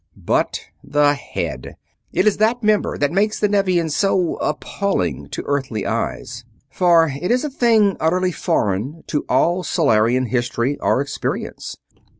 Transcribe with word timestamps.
But 0.17 0.61
the 0.83 1.13
head! 1.13 1.75
It 2.11 2.25
is 2.25 2.37
that 2.37 2.63
member 2.63 2.97
that 2.97 3.11
makes 3.11 3.39
the 3.39 3.47
Nevian 3.47 3.91
so 3.91 4.35
appalling 4.37 5.27
to 5.29 5.43
Earthly 5.45 5.85
eyes, 5.85 6.43
for 6.71 7.13
it 7.21 7.29
is 7.29 7.43
a 7.43 7.51
thing 7.51 7.97
utterly 7.99 8.31
foreign 8.31 9.03
to 9.05 9.23
all 9.29 9.61
Solarian 9.61 10.25
history 10.25 10.75
or 10.79 11.01
experience. 11.01 11.77